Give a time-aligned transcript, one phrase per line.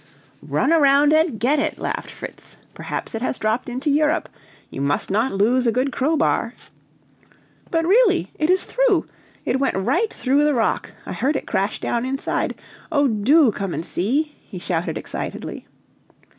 [0.41, 4.29] "Run around and get it," laughed Fritz; "perhaps it has dropped into Europe
[4.71, 6.55] you must not lose a good crowbar."
[7.69, 9.05] "But, really, it is through;
[9.45, 12.55] it went right through the rock; I heard it crash down inside.
[12.91, 15.67] Oh, do come and see!" he shouted excitedly.